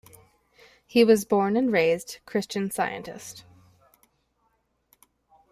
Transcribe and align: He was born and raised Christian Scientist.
He 0.87 1.03
was 1.03 1.25
born 1.25 1.55
and 1.55 1.71
raised 1.71 2.21
Christian 2.25 2.71
Scientist. 2.71 3.45